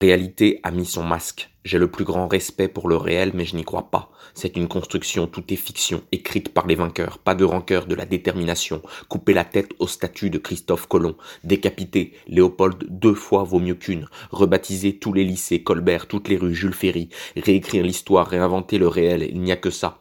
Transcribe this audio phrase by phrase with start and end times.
[0.00, 1.50] réalité a mis son masque.
[1.64, 4.10] J'ai le plus grand respect pour le réel, mais je n'y crois pas.
[4.32, 7.18] C'est une construction, tout est fiction, écrite par les vainqueurs.
[7.18, 8.80] Pas de rancœur, de la détermination.
[9.08, 11.16] Couper la tête au statut de Christophe Colomb.
[11.42, 14.08] Décapiter Léopold deux fois vaut mieux qu'une.
[14.30, 17.08] Rebaptiser tous les lycées, Colbert, toutes les rues, Jules Ferry.
[17.36, 20.00] Réécrire l'histoire, réinventer le réel, il n'y a que ça.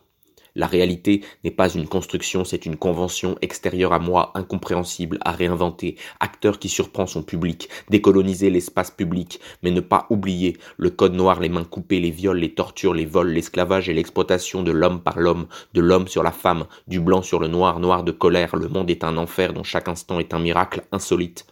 [0.57, 5.97] La réalité n'est pas une construction, c'est une convention extérieure à moi, incompréhensible, à réinventer,
[6.19, 11.39] acteur qui surprend son public, décoloniser l'espace public, mais ne pas oublier le code noir,
[11.39, 15.19] les mains coupées, les viols, les tortures, les vols, l'esclavage et l'exploitation de l'homme par
[15.19, 15.45] l'homme,
[15.75, 18.89] de l'homme sur la femme, du blanc sur le noir, noir de colère, le monde
[18.89, 21.45] est un enfer dont chaque instant est un miracle insolite.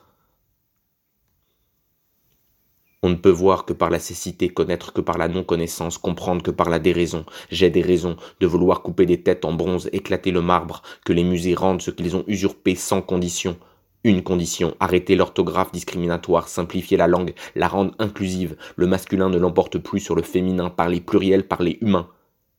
[3.06, 6.50] On ne peut voir que par la cécité, connaître que par la non-connaissance, comprendre que
[6.50, 7.24] par la déraison.
[7.52, 11.24] J'ai des raisons de vouloir couper des têtes en bronze, éclater le marbre, que les
[11.24, 13.58] musées rendent ce qu'ils ont usurpé sans condition.
[14.04, 19.78] Une condition, arrêter l'orthographe discriminatoire, simplifier la langue, la rendre inclusive, le masculin ne l'emporte
[19.78, 22.08] plus sur le féminin, parler pluriel, parler humain.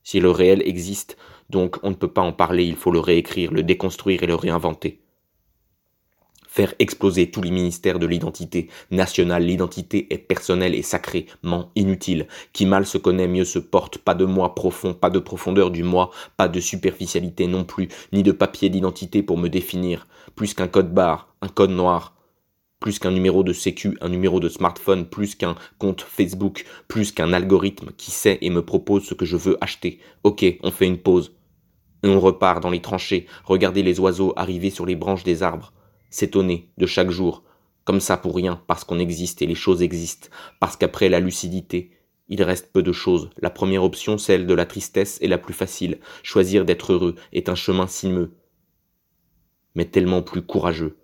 [0.04, 1.16] Si le réel existe,
[1.50, 4.36] donc on ne peut pas en parler, il faut le réécrire, le déconstruire et le
[4.36, 5.00] réinventer
[6.56, 9.44] faire exploser tous les ministères de l'identité nationale.
[9.44, 12.28] L'identité est personnelle et sacrément inutile.
[12.54, 13.98] Qui mal se connaît, mieux se porte.
[13.98, 18.22] Pas de moi profond, pas de profondeur du moi, pas de superficialité non plus, ni
[18.22, 20.06] de papier d'identité pour me définir.
[20.34, 22.14] Plus qu'un code barre, un code noir.
[22.80, 27.34] Plus qu'un numéro de sécu, un numéro de smartphone, plus qu'un compte Facebook, plus qu'un
[27.34, 30.00] algorithme qui sait et me propose ce que je veux acheter.
[30.24, 31.32] Ok, on fait une pause.
[32.02, 35.72] Et on repart dans les tranchées, regarder les oiseaux arriver sur les branches des arbres
[36.16, 37.44] s'étonner de chaque jour,
[37.84, 40.28] comme ça pour rien, parce qu'on existe et les choses existent,
[40.60, 41.90] parce qu'après la lucidité,
[42.28, 43.28] il reste peu de choses.
[43.36, 45.98] La première option, celle de la tristesse, est la plus facile.
[46.22, 48.32] Choisir d'être heureux est un chemin sinueux,
[49.74, 50.96] mais tellement plus courageux.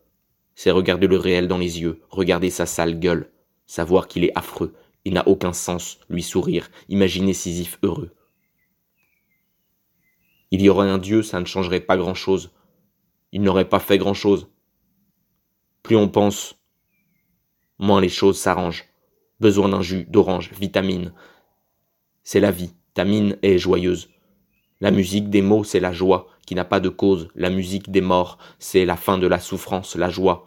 [0.55, 3.31] C'est regarder le réel dans les yeux, regarder sa sale gueule,
[3.67, 4.75] savoir qu'il est affreux,
[5.05, 8.15] il n'a aucun sens, lui sourire, imaginer Sisyphe heureux.
[10.51, 12.51] Il y aurait un Dieu, ça ne changerait pas grand-chose.
[13.31, 14.52] Il n'aurait pas fait grand-chose.
[15.93, 16.55] Plus on pense,
[17.79, 18.87] moins les choses s'arrangent.
[19.41, 21.13] Besoin d'un jus d'orange, vitamine.
[22.23, 24.09] C'est la vie, ta mine est joyeuse.
[24.81, 27.29] La musique des mots, c'est la joie, qui n'a pas de cause.
[27.35, 30.47] La musique des morts, c'est la fin de la souffrance, la joie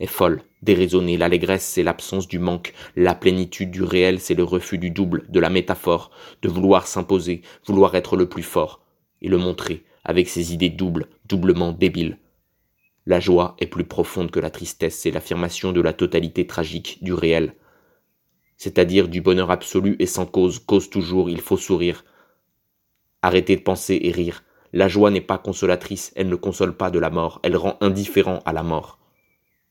[0.00, 1.18] est folle, déraisonnée.
[1.18, 2.72] L'allégresse, c'est l'absence du manque.
[2.96, 6.10] La plénitude du réel, c'est le refus du double, de la métaphore,
[6.40, 8.80] de vouloir s'imposer, vouloir être le plus fort,
[9.20, 12.16] et le montrer, avec ses idées doubles, doublement débiles.
[13.08, 17.14] La joie est plus profonde que la tristesse, c'est l'affirmation de la totalité tragique du
[17.14, 17.54] réel,
[18.58, 22.04] c'est-à-dire du bonheur absolu et sans cause, cause toujours, il faut sourire.
[23.22, 24.44] Arrêtez de penser et rire.
[24.74, 28.42] La joie n'est pas consolatrice, elle ne console pas de la mort, elle rend indifférent
[28.44, 28.98] à la mort.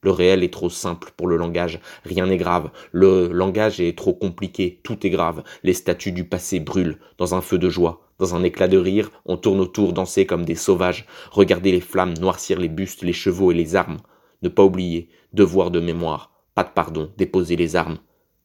[0.01, 2.71] Le réel est trop simple pour le langage, rien n'est grave.
[2.91, 5.43] Le langage est trop compliqué, tout est grave.
[5.61, 8.06] Les statues du passé brûlent dans un feu de joie.
[8.19, 12.15] Dans un éclat de rire, on tourne autour, danser comme des sauvages, regarder les flammes
[12.17, 13.99] noircir les bustes, les chevaux et les armes.
[14.41, 17.99] Ne pas oublier, devoir de mémoire, pas de pardon, déposer les armes,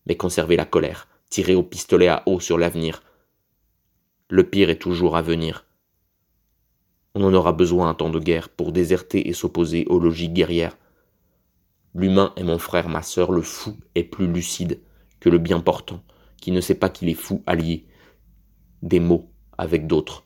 [0.06, 3.02] mais conserver la colère, tirer au pistolet à eau sur l'avenir.
[4.28, 5.66] Le pire est toujours à venir.
[7.14, 10.76] On en aura besoin un temps de guerre pour déserter et s'opposer aux logiques guerrières.
[11.94, 14.80] L'humain est mon frère, ma sœur, le fou est plus lucide
[15.20, 16.02] que le bien portant,
[16.40, 17.86] qui ne sait pas qu'il est fou allié.
[18.80, 20.24] Des mots, avec d'autres.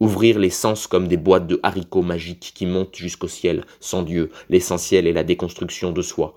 [0.00, 4.30] Ouvrir les sens comme des boîtes de haricots magiques qui montent jusqu'au ciel, sans Dieu,
[4.48, 6.34] l'essentiel est la déconstruction de soi.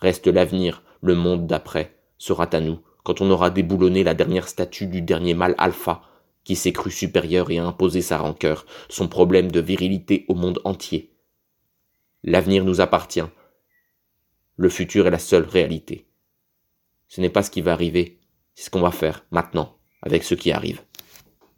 [0.00, 4.86] Reste l'avenir, le monde d'après, sera à nous, quand on aura déboulonné la dernière statue
[4.86, 6.02] du dernier mâle alpha,
[6.42, 10.60] qui s'est cru supérieur et a imposé sa rancœur, son problème de virilité au monde
[10.64, 11.10] entier.
[12.22, 13.24] L'avenir nous appartient.
[14.56, 16.06] Le futur est la seule réalité.
[17.08, 18.18] Ce n'est pas ce qui va arriver,
[18.54, 20.82] c'est ce qu'on va faire maintenant avec ce qui arrive.